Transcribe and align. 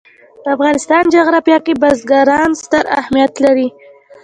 د 0.43 0.45
افغانستان 0.55 1.03
جغرافیه 1.15 1.57
کې 1.65 1.73
بزګان 1.81 2.49
ستر 2.63 2.83
اهمیت 2.99 3.33
لري. 3.45 3.67